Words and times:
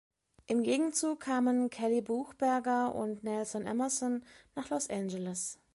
Im 0.47 0.63
Gegenzug 0.63 1.19
kamen 1.19 1.69
Kelly 1.69 2.01
Buchberger 2.01 2.95
und 2.95 3.23
Nelson 3.23 3.67
Emerson 3.67 4.23
nach 4.55 4.71
Los 4.71 4.89
Angeles. 4.89 5.59